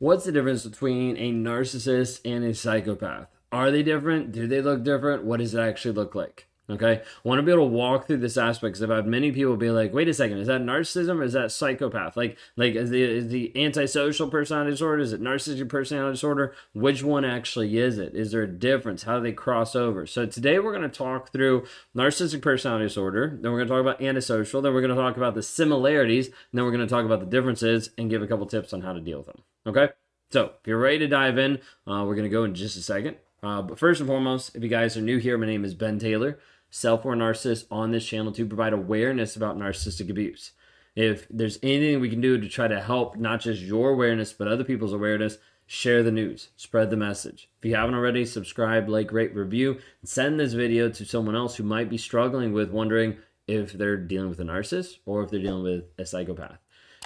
What's 0.00 0.24
the 0.24 0.30
difference 0.30 0.64
between 0.64 1.16
a 1.16 1.32
narcissist 1.32 2.20
and 2.24 2.44
a 2.44 2.54
psychopath? 2.54 3.26
Are 3.50 3.72
they 3.72 3.82
different? 3.82 4.30
Do 4.30 4.46
they 4.46 4.62
look 4.62 4.84
different? 4.84 5.24
What 5.24 5.40
does 5.40 5.54
it 5.54 5.60
actually 5.60 5.94
look 5.94 6.14
like? 6.14 6.46
Okay, 6.70 7.00
I 7.02 7.28
want 7.28 7.40
to 7.40 7.42
be 7.42 7.50
able 7.50 7.66
to 7.66 7.74
walk 7.74 8.06
through 8.06 8.18
this 8.18 8.36
aspect 8.36 8.74
because 8.74 8.82
I've 8.82 8.90
had 8.90 9.06
many 9.08 9.32
people 9.32 9.56
be 9.56 9.72
like, 9.72 9.92
"Wait 9.92 10.06
a 10.06 10.14
second, 10.14 10.38
is 10.38 10.46
that 10.46 10.60
narcissism 10.60 11.18
or 11.18 11.24
is 11.24 11.32
that 11.32 11.50
psychopath? 11.50 12.16
Like, 12.16 12.36
like 12.56 12.76
is 12.76 12.90
the 12.90 13.02
is 13.02 13.28
the 13.28 13.50
antisocial 13.60 14.28
personality 14.28 14.70
disorder? 14.70 15.02
Is 15.02 15.12
it 15.12 15.20
narcissistic 15.20 15.68
personality 15.68 16.12
disorder? 16.12 16.54
Which 16.74 17.02
one 17.02 17.24
actually 17.24 17.76
is 17.78 17.98
it? 17.98 18.14
Is 18.14 18.30
there 18.30 18.42
a 18.42 18.46
difference? 18.46 19.02
How 19.02 19.16
do 19.16 19.22
they 19.24 19.32
cross 19.32 19.74
over?" 19.74 20.06
So 20.06 20.26
today 20.26 20.60
we're 20.60 20.76
going 20.76 20.88
to 20.88 20.96
talk 20.96 21.32
through 21.32 21.66
narcissistic 21.96 22.42
personality 22.42 22.84
disorder. 22.84 23.36
Then 23.42 23.50
we're 23.50 23.64
going 23.64 23.68
to 23.68 23.74
talk 23.74 23.80
about 23.80 24.00
antisocial. 24.00 24.62
Then 24.62 24.74
we're 24.74 24.82
going 24.82 24.94
to 24.94 25.02
talk 25.02 25.16
about 25.16 25.34
the 25.34 25.42
similarities. 25.42 26.26
And 26.26 26.36
then 26.52 26.64
we're 26.64 26.72
going 26.72 26.86
to 26.86 26.94
talk 26.94 27.04
about 27.04 27.18
the 27.18 27.26
differences 27.26 27.90
and 27.98 28.10
give 28.10 28.22
a 28.22 28.28
couple 28.28 28.46
tips 28.46 28.72
on 28.72 28.82
how 28.82 28.92
to 28.92 29.00
deal 29.00 29.18
with 29.18 29.26
them. 29.26 29.42
Okay, 29.66 29.88
so 30.30 30.52
if 30.60 30.66
you're 30.66 30.78
ready 30.78 30.98
to 31.00 31.08
dive 31.08 31.38
in, 31.38 31.56
uh, 31.86 32.04
we're 32.06 32.14
going 32.14 32.22
to 32.22 32.28
go 32.28 32.44
in 32.44 32.54
just 32.54 32.76
a 32.76 32.82
second. 32.82 33.16
Uh, 33.42 33.62
but 33.62 33.78
first 33.78 34.00
and 34.00 34.08
foremost, 34.08 34.56
if 34.56 34.62
you 34.62 34.68
guys 34.68 34.96
are 34.96 35.02
new 35.02 35.18
here, 35.18 35.38
my 35.38 35.46
name 35.46 35.64
is 35.64 35.74
Ben 35.74 35.98
Taylor 35.98 36.38
self 36.70 37.04
aware 37.04 37.16
narcissist 37.16 37.64
on 37.70 37.90
this 37.90 38.06
channel 38.06 38.32
to 38.32 38.46
provide 38.46 38.72
awareness 38.72 39.36
about 39.36 39.58
narcissistic 39.58 40.10
abuse. 40.10 40.52
If 40.94 41.26
there's 41.30 41.58
anything 41.62 42.00
we 42.00 42.10
can 42.10 42.20
do 42.20 42.38
to 42.38 42.48
try 42.48 42.68
to 42.68 42.80
help 42.80 43.16
not 43.16 43.40
just 43.40 43.62
your 43.62 43.90
awareness, 43.90 44.32
but 44.32 44.48
other 44.48 44.64
people's 44.64 44.92
awareness, 44.92 45.38
share 45.66 46.02
the 46.02 46.10
news, 46.10 46.48
spread 46.56 46.90
the 46.90 46.96
message. 46.96 47.48
If 47.58 47.66
you 47.66 47.76
haven't 47.76 47.94
already, 47.94 48.24
subscribe, 48.24 48.88
like, 48.88 49.12
rate, 49.12 49.34
review, 49.34 49.78
and 50.00 50.08
send 50.08 50.40
this 50.40 50.54
video 50.54 50.88
to 50.90 51.04
someone 51.04 51.36
else 51.36 51.56
who 51.56 51.62
might 51.62 51.88
be 51.88 51.98
struggling 51.98 52.52
with 52.52 52.70
wondering 52.70 53.18
if 53.46 53.72
they're 53.72 53.96
dealing 53.96 54.28
with 54.28 54.40
a 54.40 54.44
narcissist 54.44 54.98
or 55.06 55.22
if 55.22 55.30
they're 55.30 55.40
dealing 55.40 55.62
with 55.62 55.84
a 55.98 56.04
psychopath 56.04 56.58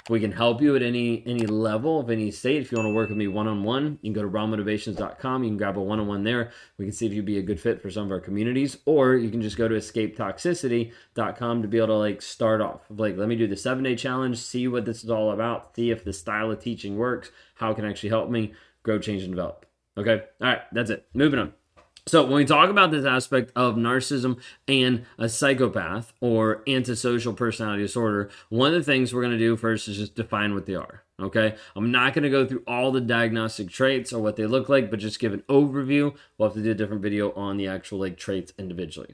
we 0.09 0.19
can 0.19 0.31
help 0.31 0.61
you 0.61 0.75
at 0.75 0.81
any 0.81 1.23
any 1.25 1.45
level 1.45 1.99
of 1.99 2.09
any 2.09 2.29
state. 2.31 2.61
If 2.61 2.71
you 2.71 2.77
want 2.77 2.87
to 2.87 2.93
work 2.93 3.09
with 3.09 3.17
me 3.17 3.27
one 3.27 3.47
on 3.47 3.63
one, 3.63 3.99
you 4.01 4.11
can 4.11 4.21
go 4.21 4.27
to 4.27 4.33
rawmotivations.com. 4.33 5.43
You 5.43 5.49
can 5.49 5.57
grab 5.57 5.77
a 5.77 5.81
one 5.81 5.99
on 5.99 6.07
one 6.07 6.23
there. 6.23 6.51
We 6.77 6.85
can 6.85 6.91
see 6.91 7.05
if 7.05 7.13
you'd 7.13 7.25
be 7.25 7.37
a 7.37 7.43
good 7.43 7.59
fit 7.59 7.81
for 7.81 7.89
some 7.89 8.05
of 8.05 8.11
our 8.11 8.19
communities, 8.19 8.77
or 8.85 9.15
you 9.15 9.29
can 9.29 9.41
just 9.41 9.57
go 9.57 9.67
to 9.67 9.75
escapetoxicity.com 9.75 11.61
to 11.61 11.67
be 11.67 11.77
able 11.77 11.87
to 11.87 11.93
like 11.93 12.21
start 12.21 12.61
off. 12.61 12.81
Like, 12.89 13.17
let 13.17 13.27
me 13.27 13.35
do 13.35 13.47
the 13.47 13.55
seven 13.55 13.83
day 13.83 13.95
challenge, 13.95 14.37
see 14.37 14.67
what 14.67 14.85
this 14.85 15.03
is 15.03 15.09
all 15.09 15.31
about, 15.31 15.75
see 15.75 15.91
if 15.91 16.03
the 16.03 16.13
style 16.13 16.51
of 16.51 16.59
teaching 16.59 16.97
works, 16.97 17.31
how 17.55 17.71
it 17.71 17.75
can 17.75 17.85
actually 17.85 18.09
help 18.09 18.29
me 18.29 18.53
grow, 18.83 18.99
change, 18.99 19.23
and 19.23 19.31
develop. 19.31 19.65
Okay. 19.97 20.23
All 20.41 20.47
right. 20.47 20.61
That's 20.71 20.89
it. 20.89 21.07
Moving 21.13 21.39
on. 21.39 21.53
So, 22.05 22.23
when 22.23 22.33
we 22.33 22.45
talk 22.45 22.69
about 22.69 22.91
this 22.91 23.05
aspect 23.05 23.51
of 23.55 23.75
narcissism 23.75 24.37
and 24.67 25.05
a 25.17 25.29
psychopath 25.29 26.11
or 26.19 26.61
antisocial 26.67 27.33
personality 27.33 27.83
disorder, 27.83 28.29
one 28.49 28.73
of 28.73 28.85
the 28.85 28.91
things 28.91 29.13
we're 29.13 29.21
going 29.21 29.31
to 29.31 29.37
do 29.37 29.55
first 29.55 29.87
is 29.87 29.97
just 29.97 30.15
define 30.15 30.53
what 30.53 30.65
they 30.65 30.75
are. 30.75 31.03
Okay. 31.21 31.55
I'm 31.75 31.91
not 31.91 32.13
going 32.13 32.23
to 32.23 32.29
go 32.29 32.45
through 32.45 32.63
all 32.67 32.91
the 32.91 32.99
diagnostic 32.99 33.69
traits 33.69 34.11
or 34.11 34.21
what 34.21 34.35
they 34.35 34.45
look 34.45 34.67
like, 34.67 34.89
but 34.89 34.99
just 34.99 35.19
give 35.19 35.33
an 35.33 35.43
overview. 35.47 36.15
We'll 36.37 36.49
have 36.49 36.55
to 36.55 36.63
do 36.63 36.71
a 36.71 36.75
different 36.75 37.01
video 37.01 37.31
on 37.33 37.57
the 37.57 37.67
actual 37.67 37.99
like 37.99 38.17
traits 38.17 38.51
individually. 38.57 39.13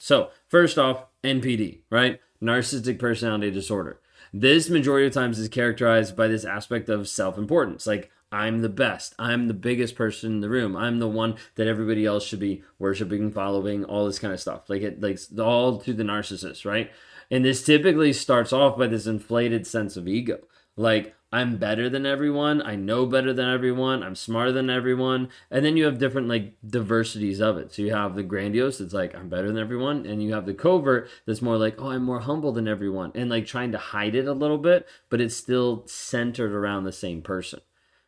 So, 0.00 0.30
first 0.48 0.78
off, 0.78 1.04
NPD, 1.22 1.80
right? 1.90 2.20
Narcissistic 2.42 2.98
personality 2.98 3.50
disorder. 3.50 4.00
This 4.32 4.70
majority 4.70 5.06
of 5.06 5.12
times 5.12 5.38
is 5.38 5.48
characterized 5.48 6.16
by 6.16 6.26
this 6.26 6.44
aspect 6.44 6.88
of 6.88 7.08
self 7.08 7.36
importance. 7.36 7.86
Like, 7.86 8.10
I'm 8.32 8.62
the 8.62 8.68
best. 8.68 9.14
I'm 9.18 9.48
the 9.48 9.54
biggest 9.54 9.96
person 9.96 10.32
in 10.32 10.40
the 10.40 10.48
room. 10.48 10.76
I'm 10.76 11.00
the 11.00 11.08
one 11.08 11.34
that 11.56 11.66
everybody 11.66 12.06
else 12.06 12.24
should 12.24 12.40
be 12.40 12.62
worshiping, 12.78 13.30
following, 13.30 13.84
all 13.84 14.06
this 14.06 14.18
kind 14.18 14.32
of 14.32 14.40
stuff. 14.40 14.70
Like, 14.70 14.82
it, 14.82 15.00
like, 15.00 15.18
all 15.38 15.78
to 15.80 15.92
the 15.92 16.04
narcissist, 16.04 16.64
right? 16.64 16.90
And 17.30 17.44
this 17.44 17.62
typically 17.62 18.12
starts 18.12 18.52
off 18.52 18.78
by 18.78 18.86
this 18.86 19.06
inflated 19.06 19.66
sense 19.66 19.96
of 19.96 20.08
ego. 20.08 20.38
Like, 20.76 21.14
I'm 21.32 21.58
better 21.58 21.88
than 21.88 22.06
everyone. 22.06 22.60
I 22.60 22.74
know 22.74 23.06
better 23.06 23.32
than 23.32 23.48
everyone. 23.48 24.02
I'm 24.02 24.16
smarter 24.16 24.50
than 24.50 24.68
everyone. 24.68 25.28
And 25.48 25.64
then 25.64 25.76
you 25.76 25.84
have 25.84 25.98
different 25.98 26.26
like 26.26 26.54
diversities 26.66 27.40
of 27.40 27.56
it. 27.56 27.72
So 27.72 27.82
you 27.82 27.94
have 27.94 28.16
the 28.16 28.24
grandiose 28.24 28.78
that's 28.78 28.92
like, 28.92 29.14
I'm 29.14 29.28
better 29.28 29.46
than 29.46 29.58
everyone. 29.58 30.06
And 30.06 30.20
you 30.22 30.34
have 30.34 30.44
the 30.44 30.54
covert 30.54 31.08
that's 31.26 31.42
more 31.42 31.56
like, 31.56 31.76
oh, 31.78 31.90
I'm 31.90 32.02
more 32.02 32.20
humble 32.20 32.50
than 32.50 32.66
everyone. 32.66 33.12
And 33.14 33.30
like 33.30 33.46
trying 33.46 33.70
to 33.72 33.78
hide 33.78 34.16
it 34.16 34.26
a 34.26 34.32
little 34.32 34.58
bit, 34.58 34.88
but 35.08 35.20
it's 35.20 35.36
still 35.36 35.84
centered 35.86 36.52
around 36.52 36.82
the 36.82 36.92
same 36.92 37.22
person. 37.22 37.60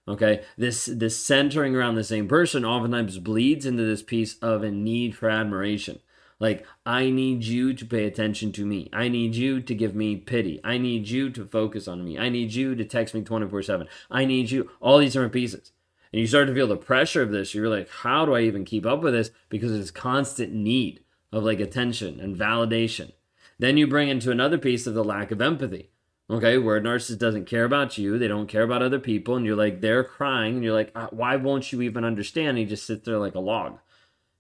Okay. 0.09 0.43
This 0.59 0.87
this 0.87 1.17
centering 1.17 1.77
around 1.77 1.95
the 1.95 2.03
same 2.03 2.27
person 2.27 2.65
oftentimes 2.65 3.21
bleeds 3.21 3.65
into 3.65 3.85
this 3.85 4.03
piece 4.03 4.37
of 4.39 4.65
a 4.65 4.71
need 4.73 5.17
for 5.17 5.31
admiration. 5.31 6.01
Like, 6.43 6.67
I 6.85 7.09
need 7.09 7.45
you 7.45 7.73
to 7.73 7.87
pay 7.87 8.05
attention 8.05 8.51
to 8.55 8.67
me. 8.67 8.91
I 8.93 9.07
need 9.07 9.37
you 9.37 9.61
to 9.61 9.75
give 9.77 9.95
me 9.95 10.17
pity. 10.17 10.61
I 10.65 10.77
need 10.77 11.09
you 11.09 11.31
to 11.31 11.45
focus 11.45 11.87
on 11.87 12.05
me. 12.05 12.19
I 12.19 12.31
need 12.31 12.53
you 12.53 12.75
to 12.75 12.85
text 12.85 13.15
me 13.15 13.23
24 13.23 13.63
7. 13.63 13.87
I 14.11 14.25
need 14.25 14.51
you, 14.51 14.69
all 14.81 14.99
these 14.99 15.13
different 15.13 15.33
pieces. 15.33 15.71
And 16.13 16.21
you 16.21 16.27
start 16.27 16.49
to 16.49 16.55
feel 16.55 16.67
the 16.67 16.77
pressure 16.77 17.23
of 17.23 17.31
this. 17.31 17.55
You're 17.55 17.69
like, 17.69 17.89
how 17.89 18.27
do 18.27 18.35
I 18.35 18.41
even 18.41 18.65
keep 18.65 18.85
up 18.85 19.03
with 19.03 19.15
this? 19.15 19.31
Because 19.51 19.71
it's 19.71 19.93
constant 19.93 20.53
need 20.53 21.05
of 21.31 21.45
like 21.45 21.61
attention 21.61 22.19
and 22.19 22.37
validation. 22.37 23.13
Then 23.61 23.77
you 23.77 23.87
bring 23.87 24.09
into 24.09 24.33
another 24.33 24.59
piece 24.59 24.89
of 24.89 24.95
the 24.95 25.05
lack 25.05 25.31
of 25.31 25.41
empathy. 25.41 25.91
Okay, 26.29 26.59
where 26.59 26.77
a 26.77 26.81
narcissist 26.81 27.19
doesn't 27.19 27.47
care 27.47 27.65
about 27.65 27.99
you, 27.99 28.19
they 28.19 28.27
don't 28.27 28.49
care 28.49 28.65
about 28.65 28.83
other 28.83 28.99
people, 28.99 29.37
and 29.37 29.47
you're 29.47 29.55
like, 29.55 29.81
they're 29.81 30.03
crying, 30.03 30.55
and 30.55 30.65
you're 30.65 30.75
like, 30.75 30.91
uh, 30.97 31.07
why 31.11 31.37
won't 31.37 31.71
you 31.71 31.83
even 31.83 32.05
understand? 32.05 32.49
And 32.49 32.59
he 32.59 32.65
just 32.65 32.85
sits 32.85 33.05
there 33.05 33.19
like 33.19 33.37
a 33.37 33.41
log. 33.41 33.73
And 33.75 33.79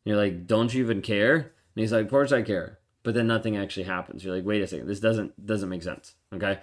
you're 0.05 0.17
like, 0.17 0.49
don't 0.49 0.75
you 0.75 0.83
even 0.83 1.01
care? 1.01 1.53
And 1.75 1.83
he's 1.83 1.93
like, 1.93 2.05
of 2.05 2.11
course 2.11 2.33
I 2.33 2.43
care. 2.43 2.79
But 3.03 3.15
then 3.15 3.27
nothing 3.27 3.57
actually 3.57 3.85
happens. 3.85 4.25
You're 4.25 4.35
like, 4.35 4.45
wait 4.45 4.63
a 4.63 4.67
second, 4.67 4.87
this 4.87 5.01
doesn't 5.01 5.45
doesn't 5.45 5.69
make 5.69 5.83
sense. 5.83 6.15
Okay. 6.33 6.59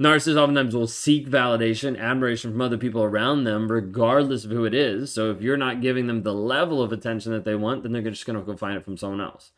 Narcissists 0.00 0.36
oftentimes 0.36 0.74
will 0.74 0.88
seek 0.88 1.28
validation, 1.28 1.96
admiration 1.96 2.50
from 2.50 2.60
other 2.60 2.78
people 2.78 3.04
around 3.04 3.44
them, 3.44 3.70
regardless 3.70 4.44
of 4.44 4.50
who 4.50 4.64
it 4.64 4.74
is. 4.74 5.14
So 5.14 5.30
if 5.30 5.40
you're 5.40 5.56
not 5.56 5.80
giving 5.80 6.08
them 6.08 6.24
the 6.24 6.34
level 6.34 6.82
of 6.82 6.90
attention 6.90 7.30
that 7.30 7.44
they 7.44 7.54
want, 7.54 7.84
then 7.84 7.92
they're 7.92 8.02
just 8.02 8.26
to 8.26 8.32
go 8.40 8.56
find 8.56 8.76
it 8.76 8.84
from 8.84 8.96
someone 8.96 9.20
else. 9.20 9.52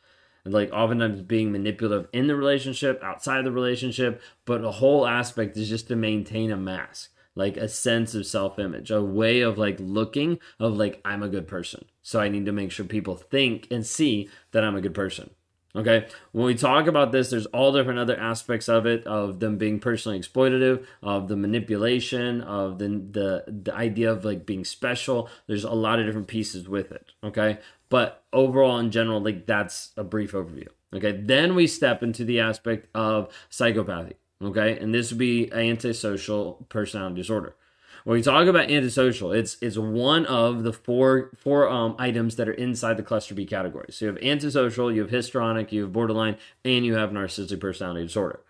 And 0.44 0.52
like 0.52 0.70
oftentimes 0.72 1.22
being 1.22 1.52
manipulative 1.52 2.08
in 2.12 2.26
the 2.26 2.36
relationship, 2.36 3.02
outside 3.02 3.46
the 3.46 3.50
relationship, 3.50 4.20
but 4.44 4.60
the 4.60 4.72
whole 4.72 5.06
aspect 5.06 5.56
is 5.56 5.70
just 5.70 5.88
to 5.88 5.96
maintain 5.96 6.52
a 6.52 6.56
mask 6.56 7.10
like 7.36 7.56
a 7.56 7.68
sense 7.68 8.14
of 8.16 8.26
self-image 8.26 8.90
a 8.90 9.00
way 9.02 9.42
of 9.42 9.56
like 9.56 9.76
looking 9.78 10.40
of 10.58 10.76
like 10.76 11.00
i'm 11.04 11.22
a 11.22 11.28
good 11.28 11.46
person. 11.46 11.84
So 12.02 12.18
i 12.20 12.28
need 12.28 12.46
to 12.46 12.52
make 12.52 12.72
sure 12.72 12.84
people 12.84 13.16
think 13.16 13.68
and 13.70 13.86
see 13.86 14.28
that 14.50 14.64
i'm 14.64 14.74
a 14.74 14.80
good 14.80 14.94
person 14.94 15.30
okay? 15.76 16.06
When 16.32 16.46
we 16.46 16.54
talk 16.54 16.86
about 16.86 17.12
this 17.12 17.30
there's 17.30 17.46
all 17.46 17.72
different 17.72 17.98
other 17.98 18.18
aspects 18.18 18.68
of 18.68 18.86
it 18.86 19.06
of 19.06 19.40
them 19.40 19.58
being 19.58 19.78
personally 19.78 20.18
exploitative 20.18 20.84
of 21.02 21.28
the 21.28 21.36
manipulation 21.36 22.40
of 22.40 22.78
the 22.78 22.86
the, 22.88 23.44
the 23.46 23.74
idea 23.74 24.10
of 24.10 24.24
like 24.24 24.46
being 24.46 24.64
special. 24.64 25.28
There's 25.46 25.64
a 25.64 25.70
lot 25.70 26.00
of 26.00 26.06
different 26.06 26.28
pieces 26.28 26.68
with 26.68 26.90
it 26.90 27.12
okay? 27.22 27.58
But 27.88 28.24
overall 28.32 28.78
in 28.78 28.90
general 28.90 29.20
like 29.20 29.46
that's 29.46 29.92
a 29.96 30.04
brief 30.04 30.32
overview 30.32 30.68
okay? 30.94 31.12
Then 31.12 31.54
we 31.54 31.66
step 31.66 32.02
into 32.02 32.24
the 32.24 32.40
aspect 32.40 32.88
of 32.94 33.28
psychopathy 33.50 34.14
Okay, 34.42 34.78
and 34.78 34.94
this 34.94 35.10
would 35.10 35.18
be 35.18 35.50
antisocial 35.52 36.66
personality 36.68 37.16
disorder. 37.16 37.56
When 38.04 38.18
we 38.18 38.22
talk 38.22 38.46
about 38.46 38.70
antisocial, 38.70 39.32
it's 39.32 39.56
it's 39.60 39.78
one 39.78 40.26
of 40.26 40.62
the 40.62 40.72
four 40.72 41.30
four 41.36 41.68
um, 41.68 41.96
items 41.98 42.36
that 42.36 42.48
are 42.48 42.52
inside 42.52 42.98
the 42.98 43.02
cluster 43.02 43.34
B 43.34 43.46
category. 43.46 43.88
So 43.90 44.04
you 44.04 44.12
have 44.12 44.22
antisocial, 44.22 44.92
you 44.92 45.00
have 45.00 45.10
histrionic, 45.10 45.72
you 45.72 45.82
have 45.82 45.92
borderline, 45.92 46.36
and 46.64 46.84
you 46.84 46.94
have 46.94 47.10
narcissistic 47.10 47.60
personality 47.60 48.06
disorder. 48.06 48.40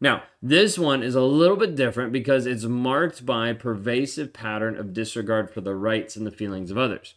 Now, 0.00 0.24
this 0.42 0.78
one 0.78 1.02
is 1.02 1.14
a 1.14 1.22
little 1.22 1.56
bit 1.56 1.76
different 1.76 2.12
because 2.12 2.44
it's 2.44 2.64
marked 2.64 3.24
by 3.24 3.52
pervasive 3.52 4.32
pattern 4.32 4.76
of 4.76 4.92
disregard 4.92 5.50
for 5.50 5.60
the 5.60 5.76
rights 5.76 6.16
and 6.16 6.26
the 6.26 6.32
feelings 6.32 6.70
of 6.70 6.78
others. 6.78 7.14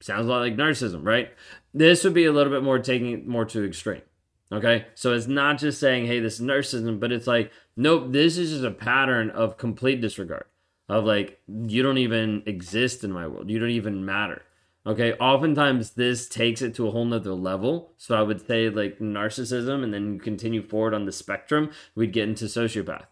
Sounds 0.00 0.26
a 0.26 0.28
lot 0.28 0.40
like 0.40 0.56
narcissism, 0.56 1.06
right? 1.06 1.30
This 1.72 2.04
would 2.04 2.14
be 2.14 2.24
a 2.24 2.32
little 2.32 2.52
bit 2.52 2.62
more 2.62 2.78
taking 2.78 3.28
more 3.28 3.44
to 3.44 3.64
extreme. 3.64 4.02
Okay. 4.50 4.86
So 4.94 5.12
it's 5.12 5.26
not 5.26 5.58
just 5.58 5.78
saying, 5.78 6.06
hey, 6.06 6.20
this 6.20 6.40
is 6.40 6.46
narcissism, 6.46 6.98
but 6.98 7.12
it's 7.12 7.26
like, 7.26 7.52
nope, 7.76 8.12
this 8.12 8.38
is 8.38 8.50
just 8.50 8.64
a 8.64 8.70
pattern 8.70 9.30
of 9.30 9.58
complete 9.58 10.00
disregard. 10.00 10.44
Of 10.88 11.04
like, 11.04 11.40
you 11.46 11.82
don't 11.82 11.98
even 11.98 12.42
exist 12.46 13.04
in 13.04 13.12
my 13.12 13.26
world. 13.26 13.50
You 13.50 13.58
don't 13.58 13.70
even 13.70 14.06
matter. 14.06 14.42
Okay. 14.86 15.12
Oftentimes 15.14 15.90
this 15.90 16.28
takes 16.28 16.62
it 16.62 16.74
to 16.76 16.88
a 16.88 16.90
whole 16.90 17.04
nother 17.04 17.34
level. 17.34 17.92
So 17.98 18.16
I 18.16 18.22
would 18.22 18.46
say 18.46 18.70
like 18.70 18.98
narcissism 18.98 19.84
and 19.84 19.92
then 19.92 20.18
continue 20.18 20.62
forward 20.62 20.94
on 20.94 21.04
the 21.04 21.12
spectrum, 21.12 21.70
we'd 21.94 22.14
get 22.14 22.28
into 22.28 22.46
sociopath. 22.46 23.04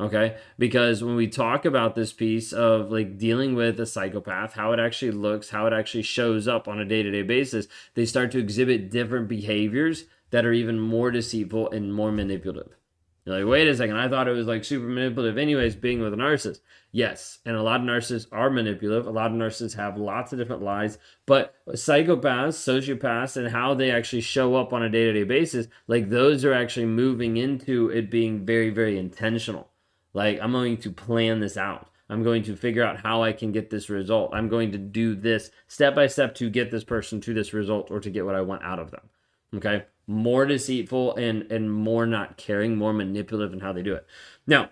Okay. 0.00 0.36
Because 0.58 1.04
when 1.04 1.14
we 1.14 1.28
talk 1.28 1.64
about 1.64 1.94
this 1.94 2.12
piece 2.12 2.52
of 2.52 2.90
like 2.90 3.18
dealing 3.18 3.54
with 3.54 3.78
a 3.78 3.86
psychopath, 3.86 4.54
how 4.54 4.72
it 4.72 4.80
actually 4.80 5.12
looks, 5.12 5.50
how 5.50 5.68
it 5.68 5.72
actually 5.72 6.02
shows 6.02 6.48
up 6.48 6.66
on 6.66 6.80
a 6.80 6.84
day 6.84 7.04
to 7.04 7.10
day 7.12 7.22
basis, 7.22 7.68
they 7.94 8.04
start 8.04 8.32
to 8.32 8.40
exhibit 8.40 8.90
different 8.90 9.28
behaviors 9.28 10.06
that 10.32 10.44
are 10.44 10.52
even 10.52 10.80
more 10.80 11.10
deceitful 11.10 11.70
and 11.70 11.94
more 11.94 12.10
manipulative. 12.10 12.76
You're 13.24 13.38
like, 13.38 13.48
wait 13.48 13.68
a 13.68 13.76
second, 13.76 13.96
I 13.96 14.08
thought 14.08 14.26
it 14.26 14.32
was 14.32 14.48
like 14.48 14.64
super 14.64 14.86
manipulative, 14.86 15.38
anyways, 15.38 15.76
being 15.76 16.00
with 16.00 16.12
a 16.12 16.16
narcissist. 16.16 16.58
Yes, 16.90 17.38
and 17.46 17.54
a 17.54 17.62
lot 17.62 17.80
of 17.80 17.86
narcissists 17.86 18.26
are 18.32 18.50
manipulative. 18.50 19.06
A 19.06 19.10
lot 19.10 19.30
of 19.30 19.36
narcissists 19.36 19.76
have 19.76 19.96
lots 19.96 20.32
of 20.32 20.40
different 20.40 20.62
lies, 20.62 20.98
but 21.24 21.54
psychopaths, 21.68 22.56
sociopaths, 22.58 23.36
and 23.36 23.48
how 23.48 23.74
they 23.74 23.92
actually 23.92 24.22
show 24.22 24.56
up 24.56 24.72
on 24.72 24.82
a 24.82 24.90
day 24.90 25.04
to 25.04 25.12
day 25.12 25.22
basis, 25.22 25.68
like 25.86 26.10
those 26.10 26.44
are 26.44 26.52
actually 26.52 26.86
moving 26.86 27.36
into 27.36 27.90
it 27.90 28.10
being 28.10 28.44
very, 28.44 28.70
very 28.70 28.98
intentional. 28.98 29.68
Like, 30.14 30.40
I'm 30.42 30.52
going 30.52 30.78
to 30.78 30.90
plan 30.90 31.38
this 31.38 31.56
out. 31.56 31.88
I'm 32.08 32.24
going 32.24 32.42
to 32.44 32.56
figure 32.56 32.82
out 32.82 33.00
how 33.00 33.22
I 33.22 33.32
can 33.32 33.52
get 33.52 33.70
this 33.70 33.88
result. 33.88 34.34
I'm 34.34 34.48
going 34.48 34.72
to 34.72 34.78
do 34.78 35.14
this 35.14 35.50
step 35.68 35.94
by 35.94 36.08
step 36.08 36.34
to 36.36 36.50
get 36.50 36.70
this 36.70 36.84
person 36.84 37.20
to 37.22 37.32
this 37.32 37.54
result 37.54 37.90
or 37.90 38.00
to 38.00 38.10
get 38.10 38.26
what 38.26 38.34
I 38.34 38.42
want 38.42 38.64
out 38.64 38.78
of 38.80 38.90
them. 38.90 39.08
Okay 39.54 39.84
more 40.06 40.46
deceitful 40.46 41.14
and 41.16 41.50
and 41.50 41.72
more 41.72 42.06
not 42.06 42.36
caring, 42.36 42.76
more 42.76 42.92
manipulative 42.92 43.52
in 43.52 43.60
how 43.60 43.72
they 43.72 43.82
do 43.82 43.94
it. 43.94 44.06
Now, 44.46 44.70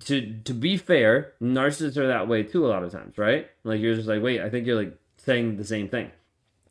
to 0.00 0.40
to 0.44 0.54
be 0.54 0.76
fair, 0.76 1.34
narcissists 1.42 1.96
are 1.96 2.06
that 2.08 2.28
way 2.28 2.42
too 2.42 2.66
a 2.66 2.68
lot 2.68 2.82
of 2.82 2.92
times, 2.92 3.18
right? 3.18 3.48
Like 3.64 3.80
you're 3.80 3.94
just 3.94 4.08
like, 4.08 4.22
wait, 4.22 4.40
I 4.40 4.50
think 4.50 4.66
you're 4.66 4.76
like 4.76 4.96
saying 5.16 5.56
the 5.56 5.64
same 5.64 5.88
thing. 5.88 6.10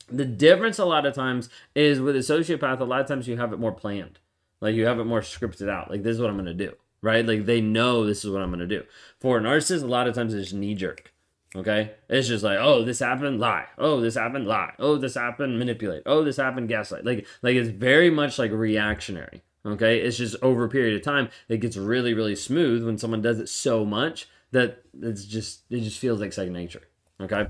The 0.09 0.25
difference 0.25 0.79
a 0.79 0.85
lot 0.85 1.05
of 1.05 1.13
times 1.13 1.49
is 1.75 1.99
with 1.99 2.15
a 2.15 2.19
sociopath, 2.19 2.79
a 2.79 2.85
lot 2.85 3.01
of 3.01 3.07
times 3.07 3.27
you 3.27 3.37
have 3.37 3.51
it 3.51 3.59
more 3.59 3.73
planned. 3.73 4.19
Like 4.61 4.75
you 4.75 4.85
have 4.85 4.99
it 4.99 5.05
more 5.05 5.21
scripted 5.21 5.69
out. 5.69 5.89
Like 5.89 6.03
this 6.03 6.15
is 6.15 6.21
what 6.21 6.29
I'm 6.29 6.37
gonna 6.37 6.53
do. 6.53 6.73
Right? 7.01 7.25
Like 7.25 7.45
they 7.45 7.61
know 7.61 8.05
this 8.05 8.23
is 8.23 8.31
what 8.31 8.41
I'm 8.41 8.51
gonna 8.51 8.67
do. 8.67 8.83
For 9.19 9.37
a 9.37 9.41
narcissist, 9.41 9.83
a 9.83 9.87
lot 9.87 10.07
of 10.07 10.15
times 10.15 10.33
it's 10.33 10.53
knee 10.53 10.75
jerk. 10.75 11.13
Okay? 11.55 11.91
It's 12.09 12.27
just 12.27 12.43
like, 12.43 12.59
oh, 12.59 12.83
this 12.83 12.99
happened, 12.99 13.39
lie. 13.39 13.65
Oh, 13.77 14.01
this 14.01 14.15
happened, 14.15 14.47
lie. 14.47 14.73
Oh, 14.79 14.97
this 14.97 15.15
happened, 15.15 15.57
manipulate. 15.57 16.03
Oh, 16.05 16.23
this 16.23 16.37
happened, 16.37 16.69
gaslight. 16.69 17.05
Like, 17.05 17.25
like 17.41 17.55
it's 17.55 17.69
very 17.69 18.09
much 18.09 18.37
like 18.37 18.51
reactionary. 18.51 19.43
Okay? 19.65 19.99
It's 19.99 20.17
just 20.17 20.35
over 20.41 20.65
a 20.65 20.69
period 20.69 20.95
of 20.95 21.03
time, 21.03 21.29
it 21.49 21.57
gets 21.57 21.77
really, 21.77 22.13
really 22.13 22.35
smooth 22.35 22.85
when 22.85 22.97
someone 22.97 23.21
does 23.21 23.39
it 23.39 23.49
so 23.49 23.85
much 23.85 24.27
that 24.51 24.83
it's 25.01 25.25
just 25.25 25.63
it 25.69 25.81
just 25.81 25.99
feels 25.99 26.21
like 26.21 26.33
second 26.33 26.53
nature. 26.53 26.83
Okay. 27.19 27.47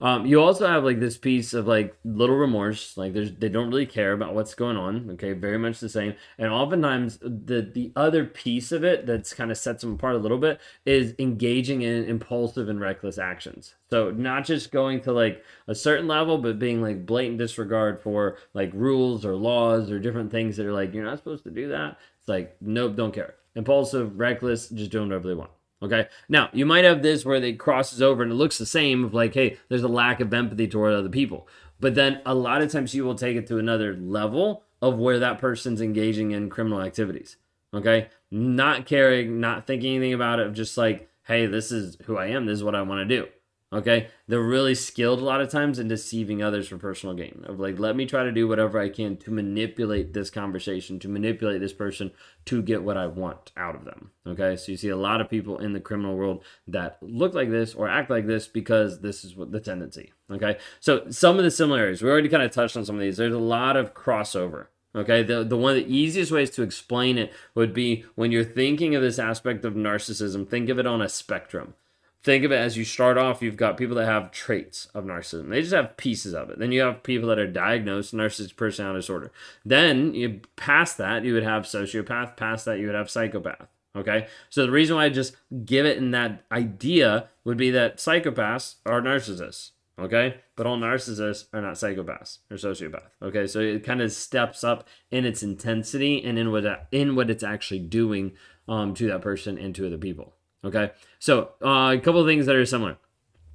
Um, 0.00 0.24
you 0.24 0.40
also 0.40 0.66
have 0.66 0.82
like 0.82 0.98
this 0.98 1.18
piece 1.18 1.52
of 1.52 1.66
like 1.66 1.94
little 2.04 2.36
remorse, 2.36 2.96
like 2.96 3.12
there's 3.12 3.34
they 3.34 3.50
don't 3.50 3.68
really 3.68 3.84
care 3.84 4.14
about 4.14 4.34
what's 4.34 4.54
going 4.54 4.78
on. 4.78 5.10
Okay, 5.10 5.34
very 5.34 5.58
much 5.58 5.78
the 5.78 5.90
same. 5.90 6.14
And 6.38 6.50
oftentimes 6.50 7.18
the 7.18 7.70
the 7.74 7.92
other 7.94 8.24
piece 8.24 8.72
of 8.72 8.82
it 8.82 9.04
that's 9.04 9.34
kind 9.34 9.50
of 9.50 9.58
sets 9.58 9.82
them 9.82 9.92
apart 9.92 10.14
a 10.14 10.18
little 10.18 10.38
bit 10.38 10.58
is 10.86 11.14
engaging 11.18 11.82
in 11.82 12.04
impulsive 12.04 12.70
and 12.70 12.80
reckless 12.80 13.18
actions. 13.18 13.74
So 13.90 14.10
not 14.10 14.46
just 14.46 14.72
going 14.72 15.02
to 15.02 15.12
like 15.12 15.44
a 15.68 15.74
certain 15.74 16.08
level, 16.08 16.38
but 16.38 16.58
being 16.58 16.80
like 16.80 17.04
blatant 17.04 17.36
disregard 17.36 18.00
for 18.00 18.38
like 18.54 18.70
rules 18.72 19.26
or 19.26 19.36
laws 19.36 19.90
or 19.90 19.98
different 19.98 20.30
things 20.30 20.56
that 20.56 20.64
are 20.64 20.72
like 20.72 20.94
you're 20.94 21.04
not 21.04 21.18
supposed 21.18 21.44
to 21.44 21.50
do 21.50 21.68
that. 21.68 21.98
It's 22.18 22.28
like 22.28 22.56
nope, 22.62 22.96
don't 22.96 23.12
care. 23.12 23.34
Impulsive, 23.54 24.18
reckless, 24.18 24.70
just 24.70 24.90
doing 24.90 25.08
whatever 25.08 25.28
they 25.28 25.34
want. 25.34 25.50
Okay. 25.82 26.08
Now, 26.28 26.50
you 26.52 26.66
might 26.66 26.84
have 26.84 27.02
this 27.02 27.24
where 27.24 27.42
it 27.42 27.58
crosses 27.58 28.02
over 28.02 28.22
and 28.22 28.32
it 28.32 28.36
looks 28.36 28.58
the 28.58 28.66
same 28.66 29.04
of 29.04 29.14
like, 29.14 29.34
hey, 29.34 29.56
there's 29.68 29.82
a 29.82 29.88
lack 29.88 30.20
of 30.20 30.32
empathy 30.32 30.68
toward 30.68 30.92
other 30.92 31.08
people. 31.08 31.48
But 31.80 31.94
then 31.94 32.20
a 32.26 32.34
lot 32.34 32.60
of 32.60 32.70
times 32.70 32.94
you 32.94 33.04
will 33.04 33.14
take 33.14 33.36
it 33.36 33.46
to 33.46 33.58
another 33.58 33.94
level 33.94 34.64
of 34.82 34.98
where 34.98 35.18
that 35.18 35.38
person's 35.38 35.80
engaging 35.80 36.32
in 36.32 36.50
criminal 36.50 36.82
activities. 36.82 37.36
Okay. 37.72 38.08
Not 38.30 38.84
caring, 38.84 39.40
not 39.40 39.66
thinking 39.66 39.96
anything 39.96 40.12
about 40.12 40.38
it, 40.38 40.52
just 40.52 40.76
like, 40.76 41.08
hey, 41.24 41.46
this 41.46 41.72
is 41.72 41.96
who 42.04 42.18
I 42.18 42.26
am. 42.26 42.46
This 42.46 42.58
is 42.58 42.64
what 42.64 42.74
I 42.74 42.82
want 42.82 43.08
to 43.08 43.16
do. 43.16 43.28
Okay. 43.72 44.08
They're 44.26 44.40
really 44.40 44.74
skilled 44.74 45.20
a 45.20 45.24
lot 45.24 45.40
of 45.40 45.48
times 45.48 45.78
in 45.78 45.86
deceiving 45.86 46.42
others 46.42 46.68
for 46.68 46.76
personal 46.76 47.14
gain. 47.14 47.44
Of 47.46 47.60
like, 47.60 47.78
let 47.78 47.94
me 47.94 48.04
try 48.04 48.24
to 48.24 48.32
do 48.32 48.48
whatever 48.48 48.80
I 48.80 48.88
can 48.88 49.16
to 49.18 49.30
manipulate 49.30 50.12
this 50.12 50.28
conversation, 50.28 50.98
to 51.00 51.08
manipulate 51.08 51.60
this 51.60 51.72
person 51.72 52.10
to 52.46 52.62
get 52.62 52.82
what 52.82 52.96
I 52.96 53.06
want 53.06 53.52
out 53.56 53.76
of 53.76 53.84
them. 53.84 54.10
Okay. 54.26 54.56
So 54.56 54.72
you 54.72 54.78
see 54.78 54.88
a 54.88 54.96
lot 54.96 55.20
of 55.20 55.30
people 55.30 55.58
in 55.58 55.72
the 55.72 55.80
criminal 55.80 56.16
world 56.16 56.42
that 56.66 56.98
look 57.00 57.34
like 57.34 57.50
this 57.50 57.74
or 57.74 57.88
act 57.88 58.10
like 58.10 58.26
this 58.26 58.48
because 58.48 59.00
this 59.00 59.24
is 59.24 59.36
what 59.36 59.52
the 59.52 59.60
tendency. 59.60 60.12
Okay. 60.30 60.58
So 60.80 61.08
some 61.10 61.38
of 61.38 61.44
the 61.44 61.50
similarities, 61.50 62.02
we 62.02 62.10
already 62.10 62.28
kind 62.28 62.42
of 62.42 62.50
touched 62.50 62.76
on 62.76 62.84
some 62.84 62.96
of 62.96 63.00
these. 63.00 63.18
There's 63.18 63.34
a 63.34 63.38
lot 63.38 63.76
of 63.76 63.94
crossover. 63.94 64.66
Okay, 64.92 65.22
the, 65.22 65.44
the 65.44 65.56
one 65.56 65.76
of 65.76 65.84
the 65.84 65.94
easiest 65.94 66.32
ways 66.32 66.50
to 66.50 66.62
explain 66.62 67.16
it 67.16 67.32
would 67.54 67.72
be 67.72 68.04
when 68.16 68.32
you're 68.32 68.42
thinking 68.42 68.96
of 68.96 69.02
this 69.02 69.20
aspect 69.20 69.64
of 69.64 69.74
narcissism, 69.74 70.48
think 70.48 70.68
of 70.68 70.80
it 70.80 70.86
on 70.86 71.00
a 71.00 71.08
spectrum 71.08 71.74
think 72.22 72.44
of 72.44 72.52
it 72.52 72.56
as 72.56 72.76
you 72.76 72.84
start 72.84 73.18
off, 73.18 73.42
you've 73.42 73.56
got 73.56 73.76
people 73.76 73.96
that 73.96 74.06
have 74.06 74.30
traits 74.30 74.86
of 74.94 75.04
narcissism. 75.04 75.48
They 75.48 75.60
just 75.60 75.74
have 75.74 75.96
pieces 75.96 76.34
of 76.34 76.50
it. 76.50 76.58
Then 76.58 76.72
you 76.72 76.82
have 76.82 77.02
people 77.02 77.28
that 77.28 77.38
are 77.38 77.46
diagnosed 77.46 78.14
narcissistic 78.14 78.56
personality 78.56 78.98
disorder. 78.98 79.32
Then 79.64 80.14
you 80.14 80.40
past 80.56 80.98
that, 80.98 81.24
you 81.24 81.34
would 81.34 81.44
have 81.44 81.64
sociopath. 81.64 82.36
Past 82.36 82.64
that, 82.66 82.78
you 82.78 82.86
would 82.86 82.94
have 82.94 83.10
psychopath. 83.10 83.68
Okay. 83.96 84.28
So 84.50 84.64
the 84.64 84.72
reason 84.72 84.96
why 84.96 85.06
I 85.06 85.08
just 85.08 85.34
give 85.64 85.86
it 85.86 85.98
in 85.98 86.10
that 86.12 86.44
idea 86.52 87.28
would 87.44 87.56
be 87.56 87.70
that 87.70 87.96
psychopaths 87.96 88.76
are 88.86 89.00
narcissists. 89.00 89.70
Okay. 89.98 90.36
But 90.56 90.66
all 90.66 90.78
narcissists 90.78 91.46
are 91.52 91.60
not 91.60 91.74
psychopaths 91.74 92.38
or 92.50 92.56
sociopath. 92.56 93.10
Okay. 93.22 93.46
So 93.46 93.60
it 93.60 93.84
kind 93.84 94.00
of 94.00 94.12
steps 94.12 94.62
up 94.62 94.86
in 95.10 95.24
its 95.24 95.42
intensity 95.42 96.22
and 96.24 96.38
in 96.38 96.52
what 96.52 96.88
in 96.92 97.16
what 97.16 97.30
it's 97.30 97.42
actually 97.42 97.80
doing 97.80 98.32
um, 98.68 98.94
to 98.94 99.08
that 99.08 99.22
person 99.22 99.58
and 99.58 99.74
to 99.74 99.86
other 99.86 99.98
people. 99.98 100.34
Okay, 100.64 100.90
so 101.18 101.52
uh, 101.64 101.94
a 101.96 102.00
couple 102.00 102.20
of 102.20 102.26
things 102.26 102.46
that 102.46 102.56
are 102.56 102.66
similar: 102.66 102.98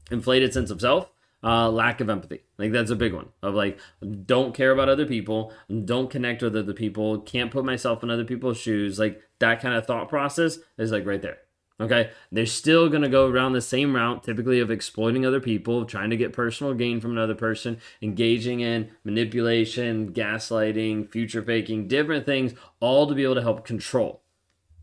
inflated 0.09 0.53
sense 0.53 0.71
of 0.71 0.81
self, 0.81 1.11
uh, 1.43 1.69
lack 1.69 2.01
of 2.01 2.09
empathy. 2.09 2.41
Like 2.57 2.71
that's 2.71 2.89
a 2.89 2.95
big 2.95 3.13
one. 3.13 3.29
Of 3.43 3.53
like, 3.53 3.79
don't 4.25 4.55
care 4.55 4.71
about 4.71 4.89
other 4.89 5.05
people, 5.05 5.53
don't 5.85 6.09
connect 6.09 6.41
with 6.41 6.55
other 6.55 6.73
people, 6.73 7.19
can't 7.19 7.51
put 7.51 7.63
myself 7.63 8.03
in 8.03 8.09
other 8.09 8.25
people's 8.25 8.57
shoes. 8.57 8.97
Like 8.97 9.21
that 9.39 9.61
kind 9.61 9.75
of 9.75 9.85
thought 9.85 10.09
process 10.09 10.57
is 10.77 10.91
like 10.91 11.05
right 11.05 11.21
there. 11.21 11.37
Okay, 11.79 12.09
they're 12.31 12.45
still 12.45 12.89
gonna 12.89 13.09
go 13.09 13.29
around 13.29 13.53
the 13.53 13.61
same 13.61 13.95
route, 13.95 14.23
typically 14.23 14.59
of 14.59 14.71
exploiting 14.71 15.25
other 15.25 15.41
people, 15.41 15.85
trying 15.85 16.09
to 16.09 16.17
get 16.17 16.33
personal 16.33 16.73
gain 16.73 17.01
from 17.01 17.11
another 17.11 17.35
person, 17.35 17.79
engaging 18.01 18.61
in 18.61 18.91
manipulation, 19.03 20.13
gaslighting, 20.13 21.11
future 21.11 21.43
faking, 21.43 21.87
different 21.87 22.25
things, 22.25 22.53
all 22.79 23.05
to 23.07 23.13
be 23.13 23.23
able 23.23 23.35
to 23.35 23.41
help 23.41 23.65
control 23.65 24.21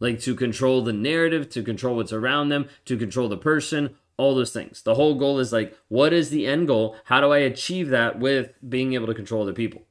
like 0.03 0.21
to 0.21 0.35
control 0.35 0.83
the 0.83 0.93
narrative, 0.93 1.49
to 1.51 1.63
control 1.63 1.97
what's 1.97 2.13
around 2.13 2.49
them, 2.49 2.69
to 2.85 2.99
control 2.99 3.29
the 3.29 3.37
person, 3.37 3.95
all 4.17 4.35
those 4.35 4.53
things. 4.53 4.83
The 4.83 4.97
whole 4.97 5.15
goal 5.15 5.39
is 5.39 5.53
like, 5.53 5.77
what 5.89 6.13
is 6.13 6.31
the 6.31 6.47
end 6.47 6.67
goal? 6.67 6.97
How 7.05 7.21
do 7.21 7.31
I 7.31 7.39
achieve 7.39 7.89
that 7.91 8.19
with 8.19 8.53
being 8.69 8.95
able 8.95 9.07
to 9.07 9.15
control 9.15 9.43
other 9.43 9.53
people? 9.53 9.83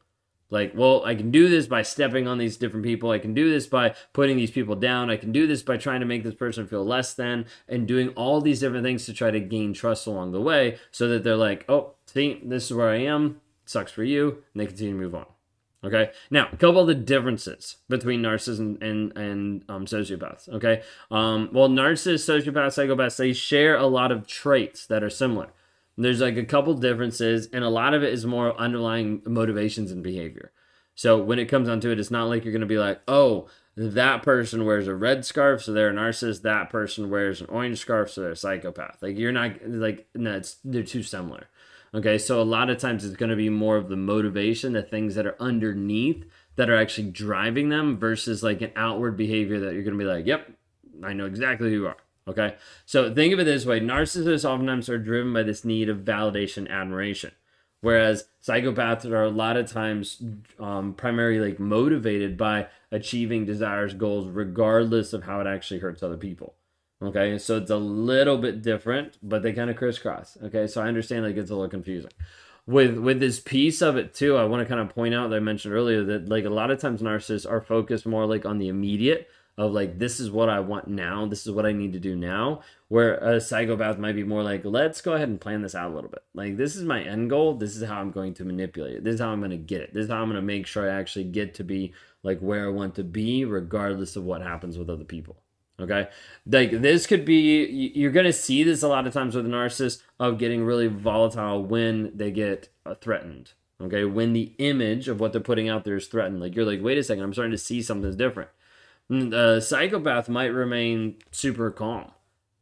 Like, 0.50 0.74
well, 0.76 1.02
I 1.06 1.16
can 1.16 1.32
do 1.32 1.48
this 1.48 1.66
by 1.66 1.82
stepping 1.82 2.28
on 2.28 2.38
these 2.38 2.58
different 2.58 2.86
people. 2.86 3.10
I 3.10 3.20
can 3.20 3.34
do 3.34 3.50
this 3.50 3.68
by 3.68 3.96
putting 4.12 4.36
these 4.36 4.52
people 4.52 4.76
down. 4.76 5.10
I 5.10 5.16
can 5.16 5.32
do 5.32 5.48
this 5.48 5.64
by 5.64 5.78
trying 5.78 6.02
to 6.02 6.06
make 6.06 6.24
this 6.24 6.36
person 6.36 6.68
feel 6.68 6.84
less 6.84 7.14
than 7.14 7.46
and 7.70 7.88
doing 7.88 8.10
all 8.10 8.42
these 8.42 8.60
different 8.60 8.84
things 8.84 9.06
to 9.06 9.14
try 9.14 9.32
to 9.32 9.40
gain 9.40 9.74
trust 9.74 10.08
along 10.08 10.34
the 10.34 10.42
way 10.42 10.78
so 10.92 11.08
that 11.08 11.24
they're 11.24 11.38
like, 11.38 11.64
oh, 11.70 11.94
see, 12.06 12.42
this 12.44 12.66
is 12.66 12.74
where 12.74 12.90
I 12.90 12.98
am. 12.98 13.40
Sucks 13.64 13.94
for 13.94 14.04
you. 14.04 14.44
And 14.54 14.62
they 14.62 14.66
continue 14.66 14.94
to 14.94 15.00
move 15.00 15.16
on. 15.16 15.26
Okay. 15.84 16.12
Now, 16.30 16.48
a 16.52 16.58
couple 16.58 16.82
of 16.82 16.88
the 16.88 16.96
differences 16.96 17.78
between 17.90 18.22
narcissists 18.22 18.60
and 18.60 18.82
and, 18.84 19.18
and 19.18 19.64
um, 19.68 19.86
sociopaths. 19.86 20.48
Okay. 20.50 20.84
Um, 21.10 21.50
well, 21.52 21.70
narcissists, 21.70 22.30
sociopaths, 22.30 22.78
psychopaths, 22.78 23.18
they 23.18 23.34
share 23.34 23.76
a 23.76 23.88
lot 23.88 24.12
of 24.12 24.28
traits 24.28 24.86
that 24.88 25.04
are 25.04 25.10
similar. 25.10 25.50
There's 25.98 26.22
like 26.22 26.38
a 26.38 26.46
couple 26.46 26.74
differences, 26.76 27.48
and 27.52 27.64
a 27.64 27.70
lot 27.70 27.94
of 27.94 28.04
it 28.04 28.14
is 28.14 28.26
more 28.26 28.56
underlying 28.60 29.22
motivations 29.26 29.92
and 29.92 30.04
behavior. 30.04 30.52
So 30.96 31.22
when 31.22 31.40
it 31.40 31.46
comes 31.46 31.68
down 31.68 31.80
to 31.82 31.92
it, 31.92 32.00
it's 32.00 32.12
not 32.12 32.28
like 32.28 32.44
you're 32.44 32.52
going 32.52 32.62
to 32.62 32.68
be 32.68 32.78
like, 32.78 33.02
oh, 33.08 33.48
that 33.76 34.22
person 34.22 34.66
wears 34.66 34.88
a 34.88 34.96
red 34.96 35.26
scarf, 35.26 35.64
so 35.64 35.74
they're 35.74 35.90
a 35.90 35.94
narcissist. 35.94 36.42
That 36.42 36.70
person 36.70 37.10
wears 37.10 37.42
an 37.42 37.48
orange 37.48 37.80
scarf, 37.80 38.12
so 38.12 38.22
they're 38.22 38.32
a 38.32 38.36
psychopath. 38.36 38.98
Like 39.02 39.18
you're 39.18 39.32
not 39.32 39.66
like 39.66 40.08
no, 40.14 40.36
it's 40.36 40.58
they're 40.64 40.84
too 40.84 41.04
similar. 41.04 41.48
Okay, 41.94 42.18
so 42.18 42.42
a 42.42 42.44
lot 42.44 42.70
of 42.70 42.78
times 42.78 43.04
it's 43.04 43.18
going 43.18 43.32
to 43.32 43.36
be 43.36 43.50
more 43.50 43.76
of 43.76 43.90
the 43.90 43.98
motivation, 43.98 44.72
the 44.72 44.82
things 44.82 45.16
that 45.16 45.26
are 45.26 45.36
underneath 45.42 46.26
that 46.56 46.70
are 46.70 46.78
actually 46.78 47.10
driving 47.10 47.70
them 47.70 47.98
versus 47.98 48.42
like 48.42 48.62
an 48.62 48.72
outward 48.76 49.18
behavior 49.18 49.60
that 49.60 49.74
you're 49.74 49.84
going 49.84 49.98
to 49.98 50.04
be 50.04 50.10
like, 50.10 50.26
yep, 50.26 50.50
I 51.04 51.14
know 51.14 51.26
exactly 51.26 51.70
who 51.70 51.76
you 51.76 51.88
are. 51.88 51.98
Okay, 52.28 52.56
so 52.86 53.14
think 53.14 53.34
of 53.34 53.40
it 53.40 53.46
this 53.46 53.66
way 53.66 53.80
narcissists 53.80 54.48
oftentimes 54.48 54.88
are 54.90 55.00
driven 55.00 55.34
by 55.34 55.44
this 55.44 55.66
need 55.66 55.90
of 55.90 56.00
validation, 56.00 56.70
admiration. 56.70 57.32
Whereas 57.82 58.26
psychopaths 58.46 59.06
are 59.06 59.24
a 59.24 59.30
lot 59.30 59.58
of 59.58 59.70
times 59.70 60.22
um, 60.60 60.94
primarily 60.94 61.40
like 61.40 61.60
motivated 61.60 62.38
by 62.38 62.68
achieving 62.92 63.46
desires, 63.46 63.96
goals, 63.96 64.28
regardless 64.28 65.14
of 65.14 65.24
how 65.24 65.42
it 65.42 65.48
actually 65.48 65.80
hurts 65.80 66.04
other 66.04 66.18
people. 66.18 66.54
Okay, 67.02 67.40
so 67.40 67.58
it's 67.58 67.72
a 67.72 67.78
little 67.78 68.38
bit 68.38 68.62
different, 68.62 69.18
but 69.24 69.42
they 69.42 69.54
kind 69.54 69.72
of 69.72 69.76
crisscross. 69.76 70.38
Okay, 70.44 70.68
so 70.68 70.82
I 70.82 70.88
understand 70.88 71.26
like 71.26 71.36
gets 71.36 71.50
a 71.50 71.56
little 71.56 71.70
confusing. 71.70 72.12
With 72.68 72.98
with 72.98 73.20
this 73.20 73.40
piece 73.40 73.82
of 73.82 73.98
it 73.98 74.14
too, 74.14 74.38
I 74.38 74.44
want 74.44 74.62
to 74.62 74.70
kind 74.70 74.80
of 74.80 74.94
point 74.94 75.16
out 75.16 75.32
that 75.32 75.38
I 75.38 75.40
mentioned 75.40 75.74
earlier 75.74 76.04
that 76.04 76.30
like 76.30 76.46
a 76.46 76.50
lot 76.50 76.70
of 76.70 76.80
times 76.80 77.02
narcissists 77.02 77.50
are 77.50 77.62
focused 77.62 78.06
more 78.06 78.28
like 78.28 78.46
on 78.46 78.60
the 78.60 78.68
immediate 78.68 79.28
of 79.58 79.72
like 79.74 79.98
this 79.98 80.20
is 80.20 80.30
what 80.30 80.48
I 80.48 80.60
want 80.60 80.88
now, 80.88 81.26
this 81.26 81.46
is 81.46 81.52
what 81.52 81.66
I 81.66 81.72
need 81.72 81.94
to 81.94 82.00
do 82.00 82.16
now. 82.16 82.62
Where 82.88 83.16
a 83.16 83.42
psychopath 83.42 83.98
might 83.98 84.16
be 84.16 84.24
more 84.24 84.44
like, 84.44 84.64
let's 84.64 85.02
go 85.02 85.14
ahead 85.14 85.30
and 85.30 85.42
plan 85.42 85.64
this 85.64 85.76
out 85.76 85.92
a 85.92 85.96
little 85.96 86.10
bit. 86.10 86.24
Like 86.36 86.56
this 86.58 86.76
is 86.76 86.84
my 86.84 87.02
end 87.02 87.32
goal. 87.32 87.56
This 87.56 87.76
is 87.76 87.88
how 87.88 88.00
I'm 88.00 88.12
going 88.12 88.36
to 88.36 88.46
manipulate 88.46 88.98
it. 88.98 89.04
This 89.04 89.16
is 89.16 89.22
how 89.22 89.30
I'm 89.30 89.40
going 89.40 89.52
to 89.52 89.58
get 89.58 89.82
it. 89.82 89.94
This 89.94 90.04
is 90.04 90.12
how 90.12 90.22
I'm 90.22 90.30
going 90.30 90.36
to 90.36 90.42
make 90.42 90.68
sure 90.68 90.90
I 90.90 91.00
actually 91.00 91.26
get 91.26 91.56
to 91.56 91.64
be 91.64 91.94
like 92.22 92.40
where 92.42 92.66
I 92.66 92.70
want 92.70 92.94
to 92.96 93.04
be, 93.04 93.44
regardless 93.44 94.16
of 94.16 94.24
what 94.24 94.44
happens 94.44 94.78
with 94.78 94.90
other 94.90 95.04
people. 95.04 95.38
Okay. 95.82 96.08
Like 96.46 96.72
this 96.82 97.08
could 97.08 97.26
be, 97.26 97.92
you're 97.96 98.12
going 98.12 98.26
to 98.26 98.34
see 98.34 98.64
this 98.64 98.84
a 98.84 98.88
lot 98.88 99.08
of 99.08 99.14
times 99.14 99.36
with 99.36 99.46
a 99.46 99.50
narcissist 99.50 100.02
of 100.20 100.38
getting 100.38 100.64
really 100.64 100.88
volatile 100.88 101.64
when 101.64 102.16
they 102.16 102.32
get 102.32 102.70
uh, 102.86 102.96
threatened. 102.96 103.54
Okay. 103.82 104.06
When 104.06 104.34
the 104.34 104.54
image 104.58 105.08
of 105.08 105.20
what 105.20 105.32
they're 105.32 105.42
putting 105.42 105.70
out 105.70 105.84
there 105.84 105.96
is 105.96 106.08
threatened. 106.08 106.40
Like 106.40 106.56
you're 106.56 106.66
like, 106.66 106.82
wait 106.82 106.98
a 106.98 107.04
second, 107.04 107.24
I'm 107.24 107.34
starting 107.34 107.52
to 107.52 107.58
see 107.58 107.82
something's 107.82 108.16
different. 108.16 108.50
A 109.10 109.60
psychopath 109.60 110.30
might 110.30 110.46
remain 110.46 111.16
super 111.32 111.70
calm. 111.72 112.12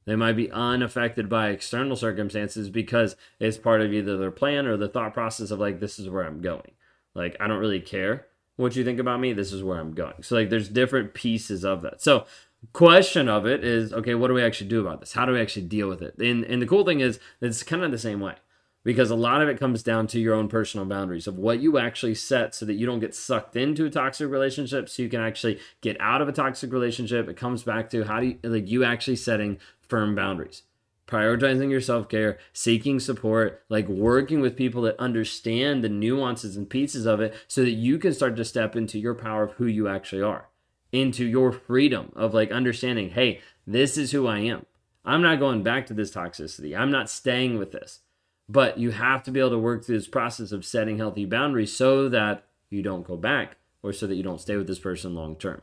They 0.05 0.15
might 0.15 0.33
be 0.33 0.49
unaffected 0.49 1.29
by 1.29 1.49
external 1.49 1.95
circumstances 1.95 2.69
because 2.69 3.15
it's 3.39 3.57
part 3.57 3.81
of 3.81 3.93
either 3.93 4.17
their 4.17 4.31
plan 4.31 4.65
or 4.65 4.75
the 4.75 4.87
thought 4.87 5.13
process 5.13 5.51
of 5.51 5.59
like, 5.59 5.79
this 5.79 5.99
is 5.99 6.09
where 6.09 6.23
I'm 6.23 6.41
going. 6.41 6.71
Like, 7.13 7.37
I 7.39 7.47
don't 7.47 7.59
really 7.59 7.79
care 7.79 8.25
what 8.55 8.75
you 8.75 8.83
think 8.83 8.99
about 8.99 9.19
me. 9.19 9.33
This 9.33 9.53
is 9.53 9.63
where 9.63 9.79
I'm 9.79 9.93
going. 9.93 10.23
So, 10.23 10.35
like, 10.35 10.49
there's 10.49 10.69
different 10.69 11.13
pieces 11.13 11.63
of 11.63 11.83
that. 11.83 12.01
So, 12.01 12.25
question 12.73 13.27
of 13.27 13.45
it 13.45 13.63
is 13.63 13.93
okay 13.93 14.15
what 14.15 14.27
do 14.27 14.33
we 14.33 14.43
actually 14.43 14.69
do 14.69 14.81
about 14.81 14.99
this? 14.99 15.13
How 15.13 15.25
do 15.25 15.33
we 15.33 15.41
actually 15.41 15.65
deal 15.65 15.87
with 15.87 16.01
it? 16.01 16.17
And 16.19 16.43
and 16.43 16.61
the 16.61 16.67
cool 16.67 16.85
thing 16.85 16.99
is 16.99 17.19
it's 17.41 17.63
kind 17.63 17.83
of 17.83 17.91
the 17.91 17.97
same 17.97 18.19
way. 18.19 18.35
Because 18.81 19.11
a 19.11 19.15
lot 19.15 19.41
of 19.41 19.49
it 19.49 19.59
comes 19.59 19.83
down 19.83 20.07
to 20.07 20.19
your 20.19 20.33
own 20.33 20.47
personal 20.47 20.85
boundaries 20.85 21.27
of 21.27 21.37
what 21.37 21.59
you 21.59 21.77
actually 21.77 22.15
set 22.15 22.55
so 22.55 22.65
that 22.65 22.75
you 22.75 22.85
don't 22.85 23.01
get 23.01 23.13
sucked 23.13 23.57
into 23.57 23.85
a 23.85 23.89
toxic 23.89 24.29
relationship 24.29 24.87
so 24.87 25.03
you 25.03 25.09
can 25.09 25.19
actually 25.19 25.59
get 25.81 25.99
out 25.99 26.21
of 26.21 26.29
a 26.29 26.31
toxic 26.31 26.71
relationship. 26.71 27.27
It 27.27 27.35
comes 27.35 27.63
back 27.63 27.89
to 27.89 28.05
how 28.05 28.21
do 28.21 28.27
you 28.27 28.39
like 28.43 28.69
you 28.69 28.85
actually 28.85 29.17
setting 29.17 29.59
firm 29.81 30.15
boundaries. 30.15 30.63
Prioritizing 31.07 31.71
your 31.71 31.81
self-care 31.81 32.37
seeking 32.53 32.99
support 32.99 33.63
like 33.67 33.87
working 33.87 34.39
with 34.39 34.55
people 34.55 34.83
that 34.83 34.99
understand 34.99 35.83
the 35.83 35.89
nuances 35.89 36.55
and 36.55 36.69
pieces 36.69 37.05
of 37.05 37.19
it 37.19 37.35
so 37.47 37.61
that 37.63 37.71
you 37.71 37.97
can 37.97 38.13
start 38.13 38.35
to 38.37 38.45
step 38.45 38.75
into 38.75 38.97
your 38.97 39.15
power 39.15 39.43
of 39.43 39.53
who 39.53 39.65
you 39.65 39.87
actually 39.89 40.21
are 40.21 40.49
into 40.91 41.25
your 41.25 41.51
freedom 41.51 42.11
of 42.15 42.33
like 42.33 42.51
understanding, 42.51 43.11
hey, 43.11 43.41
this 43.65 43.97
is 43.97 44.11
who 44.11 44.27
I 44.27 44.39
am. 44.39 44.65
I'm 45.05 45.21
not 45.21 45.39
going 45.39 45.63
back 45.63 45.85
to 45.87 45.93
this 45.93 46.11
toxicity. 46.11 46.77
I'm 46.77 46.91
not 46.91 47.09
staying 47.09 47.57
with 47.57 47.71
this. 47.71 47.99
But 48.47 48.79
you 48.79 48.91
have 48.91 49.23
to 49.23 49.31
be 49.31 49.39
able 49.39 49.51
to 49.51 49.59
work 49.59 49.85
through 49.85 49.97
this 49.97 50.07
process 50.07 50.51
of 50.51 50.65
setting 50.65 50.97
healthy 50.97 51.25
boundaries 51.25 51.75
so 51.75 52.09
that 52.09 52.45
you 52.69 52.81
don't 52.81 53.05
go 53.05 53.15
back 53.15 53.57
or 53.83 53.93
so 53.93 54.07
that 54.07 54.15
you 54.15 54.23
don't 54.23 54.41
stay 54.41 54.55
with 54.55 54.67
this 54.67 54.79
person 54.79 55.13
long 55.13 55.35
term. 55.35 55.61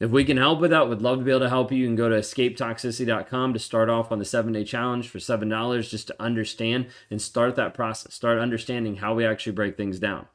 If 0.00 0.10
we 0.10 0.24
can 0.24 0.38
help 0.38 0.60
with 0.60 0.70
that, 0.70 0.88
we'd 0.88 1.02
love 1.02 1.18
to 1.18 1.24
be 1.24 1.30
able 1.30 1.40
to 1.40 1.50
help 1.50 1.70
you. 1.70 1.78
You 1.78 1.86
can 1.86 1.94
go 1.94 2.08
to 2.08 2.16
escapetoxicity.com 2.16 3.52
to 3.52 3.58
start 3.58 3.90
off 3.90 4.10
on 4.10 4.18
the 4.18 4.24
seven 4.24 4.54
day 4.54 4.64
challenge 4.64 5.08
for 5.08 5.18
$7 5.18 5.90
just 5.90 6.06
to 6.06 6.16
understand 6.18 6.86
and 7.10 7.20
start 7.20 7.54
that 7.56 7.74
process. 7.74 8.14
Start 8.14 8.38
understanding 8.38 8.96
how 8.96 9.14
we 9.14 9.26
actually 9.26 9.52
break 9.52 9.76
things 9.76 9.98
down. 9.98 10.26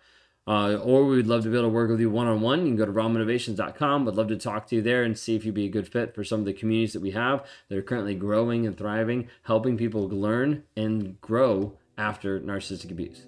Uh, 0.48 0.76
or 0.76 1.06
we 1.06 1.18
would 1.18 1.28
love 1.28 1.42
to 1.44 1.50
be 1.50 1.58
able 1.58 1.70
to 1.70 1.74
work 1.74 1.90
with 1.90 2.00
you 2.00 2.10
one 2.10 2.28
on 2.28 2.40
one. 2.40 2.62
You 2.62 2.68
can 2.68 2.76
go 2.76 2.86
to 2.86 2.92
rawmotivations.com. 2.92 4.06
Would 4.06 4.16
love 4.16 4.28
to 4.28 4.38
talk 4.38 4.68
to 4.68 4.76
you 4.76 4.82
there 4.82 5.04
and 5.04 5.18
see 5.18 5.36
if 5.36 5.44
you'd 5.44 5.56
be 5.56 5.66
a 5.66 5.70
good 5.70 5.88
fit 5.88 6.14
for 6.14 6.24
some 6.24 6.40
of 6.40 6.46
the 6.46 6.54
communities 6.54 6.94
that 6.94 7.02
we 7.02 7.12
have 7.12 7.46
that 7.70 7.78
are 7.78 7.82
currently 7.82 8.14
growing 8.14 8.68
and 8.68 8.78
thriving, 8.78 9.28
helping 9.44 9.76
people 9.76 10.08
learn 10.08 10.64
and 10.76 11.20
grow 11.20 11.78
after 11.98 12.40
narcissistic 12.40 12.92
abuse. 12.92 13.26